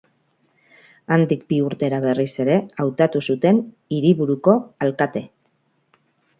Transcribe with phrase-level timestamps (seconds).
[1.15, 3.63] Handik bi urtera berriz ere hautatu zuten
[3.99, 5.27] hiriburuko alkate.